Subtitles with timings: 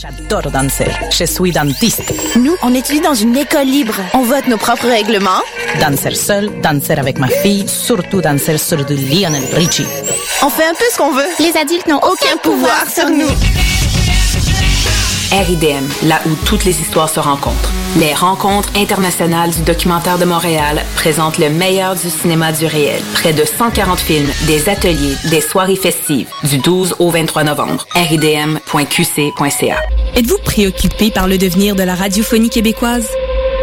[0.00, 0.90] J'adore danser.
[1.10, 2.02] Je suis dentiste.
[2.36, 3.94] Nous, on étudie dans une école libre.
[4.12, 5.42] On vote nos propres règlements.
[5.80, 9.86] Danser seul, danser avec ma fille, surtout danser sur du Lionel Richie.
[10.42, 11.28] On fait un peu ce qu'on veut.
[11.38, 13.28] Les adultes n'ont aucun pouvoir sur nous.
[15.32, 17.70] RIDM, là où toutes les histoires se rencontrent.
[17.96, 23.02] Les rencontres internationales du documentaire de Montréal présentent le meilleur du cinéma du réel.
[23.14, 27.86] Près de 140 films, des ateliers, des soirées festives, du 12 au 23 novembre.
[27.94, 29.76] ridm.qc.ca.
[30.16, 33.08] Êtes-vous préoccupé par le devenir de la radiophonie québécoise?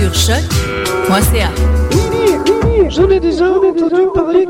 [0.00, 1.50] Sur choc.ca.
[1.92, 4.48] Oui, oui, déjà entendu parler.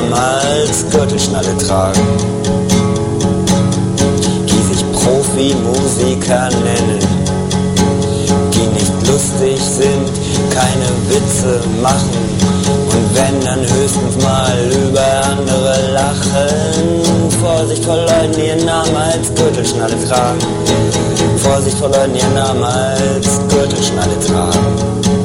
[0.00, 2.00] Leuten, die ihren Namen als Gürtelschnalle tragen.
[4.46, 7.28] Die sich Profimusiker nennen
[8.52, 10.10] die nicht lustig sind,
[10.50, 17.30] keine Witze machen und wenn dann höchstens mal über andere lachen.
[17.40, 20.38] Vorsicht vor Leuten, die ihren Namen als Gürtelschnalle tragen.
[21.36, 25.17] Vorsicht vor Leuten, die ihren Namen als Gürtelschnalle tragen.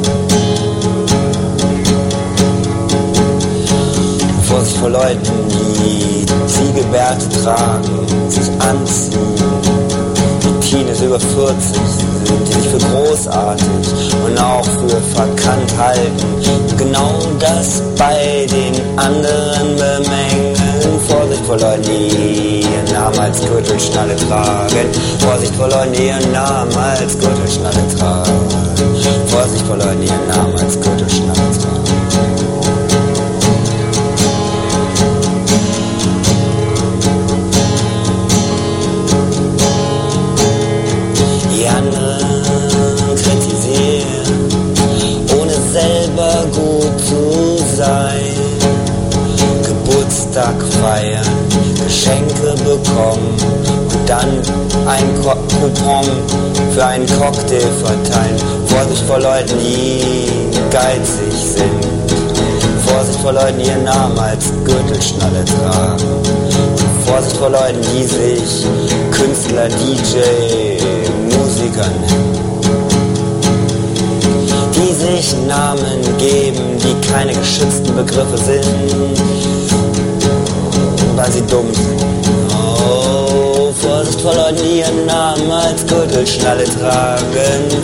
[4.54, 9.18] Vorsicht vor Leuten, die Ziegelbärte tragen, sich anziehen.
[10.43, 13.66] Die Teenies über 40 sind, die sich für großartig
[14.24, 16.78] und auch für verkannt halten.
[16.78, 20.54] Genau das bei den anderen bemängeln.
[21.08, 24.88] Vorsicht vor Leuten, die ihren Namen als Gürtelschnalle tragen.
[25.18, 28.32] Vorsicht vor Leuten, die ihren Namen als Gürtelschnalle tragen.
[29.28, 30.80] Vorsicht vor Leuten, die ihren Namen als
[50.34, 51.23] Geburtstag feiern,
[51.86, 53.38] Geschenke bekommen
[53.93, 54.29] und dann
[54.88, 56.07] ein Ko Coupon
[56.73, 58.38] für einen Cocktail verteilen.
[58.65, 60.01] Vorsicht vor Leuten, die
[60.71, 62.11] geizig sind.
[62.88, 66.03] Vorsicht vor Leuten, die ihren Namen als Gürtelschnalle tragen.
[67.05, 68.65] Vorsicht vor Leuten, die sich
[69.11, 70.81] Künstler, DJ,
[71.38, 72.34] Musiker nennen.
[74.73, 78.65] Die sich Namen geben, die keine geschützten Begriffe sind,
[81.24, 82.03] weil sie dumm sind.
[82.53, 87.84] Oh, Vorsicht vor Leuten, die ihren Namen als Gürtelschnalle tragen.